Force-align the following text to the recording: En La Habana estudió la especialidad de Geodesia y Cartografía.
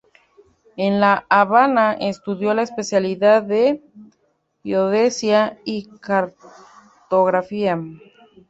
En 0.77 0.99
La 0.99 1.27
Habana 1.29 1.93
estudió 1.93 2.55
la 2.55 2.63
especialidad 2.63 3.43
de 3.43 3.83
Geodesia 4.63 5.59
y 5.63 5.89
Cartografía. 5.99 7.79